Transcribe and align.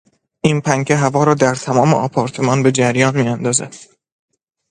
این 0.41 0.61
پنکه 0.61 0.95
هوا 0.95 1.23
را 1.23 1.33
در 1.33 1.55
تمام 1.55 1.93
آپارتمان 1.93 2.63
به 2.63 2.71
جریان 2.71 3.15
میاندازد. 3.21 3.75